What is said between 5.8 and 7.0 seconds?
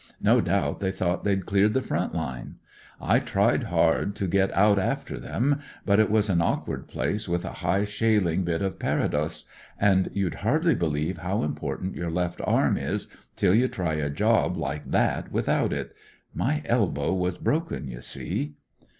but it was an awkward